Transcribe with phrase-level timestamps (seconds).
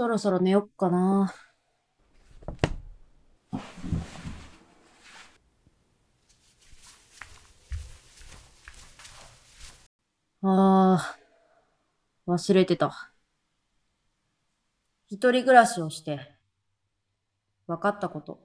[0.00, 1.34] そろそろ寝よっかな。
[10.42, 11.16] ああ、
[12.26, 13.12] 忘れてた。
[15.08, 16.34] 一人暮らしをして、
[17.66, 18.40] 分かったこと。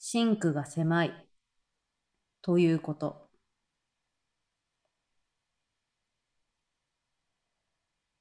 [0.00, 1.28] シンクが狭い、
[2.42, 3.25] ということ。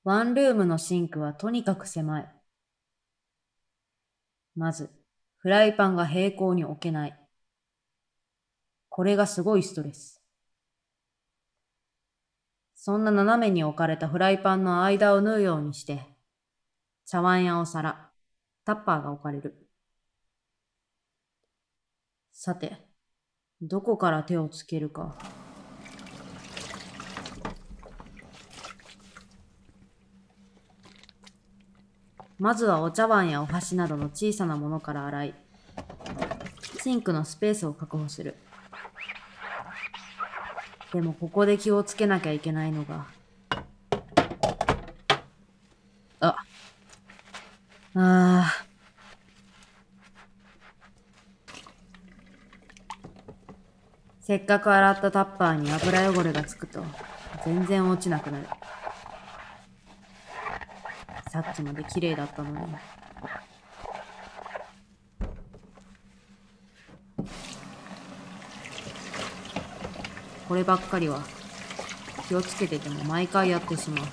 [0.06, 2.32] ワンルームのシンクはとにかく狭い。
[4.56, 4.92] まず、
[5.40, 7.20] フライパンが平行に置けない。
[8.90, 10.22] これがすごいストレス。
[12.76, 16.06] そんな斜めに置かれたフライパンの間を縫うようにして、
[17.08, 18.12] 茶碗やお皿、
[18.64, 19.68] タッパーが置かれる。
[22.32, 22.78] さて、
[23.60, 25.18] どこから手をつけるか。
[32.38, 35.34] まずはお茶碗やお箸などの小さなものから洗い、
[36.82, 38.36] シンクのスペースを確保する。
[40.92, 43.06] でもここで気をつけなきゃいけないのが。
[46.20, 46.28] あ。
[46.28, 46.36] あ
[47.96, 48.66] あ。
[54.22, 56.84] せっかく洗ったタッパーに油汚れがつくと
[57.46, 58.48] 全然落ちなくなる。
[61.36, 62.58] さっきまで綺麗だったのに。
[70.48, 71.24] こればっかりは
[72.30, 74.06] 気をつけてても毎回やってしまう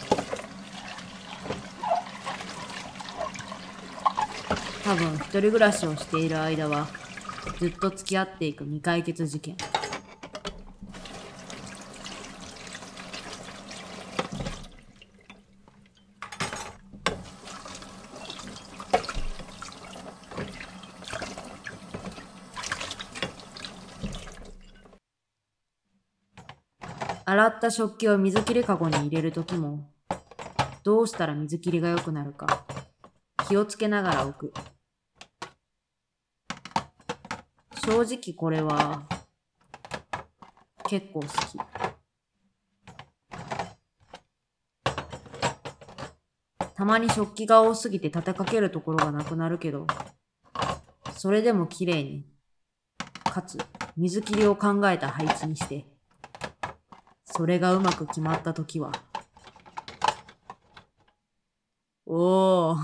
[4.82, 6.88] 多分一人暮らしをしている間は
[7.60, 9.56] ずっと付き合っていく未解決事件
[27.32, 29.90] 洗った食器を水切りかごに入れるときも、
[30.82, 32.66] どうしたら水切りが良くなるか、
[33.48, 34.52] 気をつけながら置く。
[37.86, 39.04] 正直これは、
[40.90, 41.32] 結構好き。
[46.74, 49.86] たまに食器が多すぎて立てかけるところがなくなるけど、
[51.16, 52.26] それでも綺麗に、
[53.24, 53.56] かつ
[53.96, 55.86] 水切りを考えた配置にして、
[57.34, 58.92] それがうまく決まったときは、
[62.06, 62.76] おお。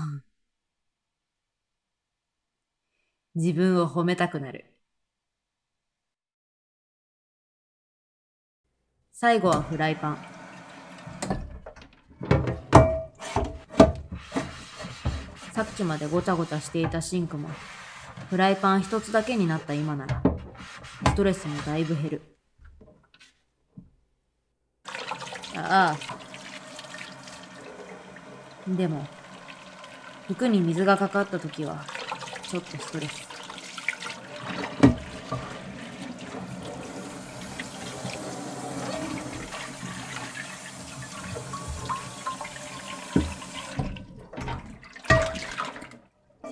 [3.35, 4.65] 自分を褒めたくなる。
[9.11, 10.17] 最後はフライパン。
[15.53, 17.49] さっきまでごちゃごちゃしていたシンクも、
[18.29, 20.23] フライパン一つだけになった今なら、
[21.07, 22.38] ストレスもだいぶ減る。
[25.59, 25.97] ああ。
[28.67, 29.05] でも、
[30.27, 31.83] 服に水がかかった時は、
[32.43, 33.29] ちょっとストレス。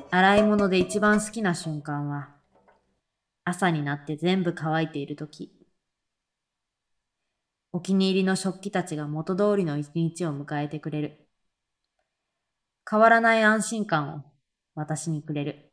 [0.09, 2.29] 洗い物で一番好きな瞬間は、
[3.43, 5.56] 朝になって全部乾いている時。
[7.77, 11.27] お気に入りの食器たちが元通りの一日を迎えてくれる。
[12.89, 14.23] 変わらない安心感を
[14.73, 15.71] 私にくれる。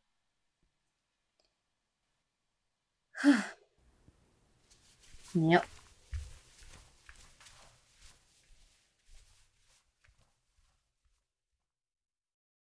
[3.09, 3.33] ふぅ。
[5.33, 5.63] 寝よ。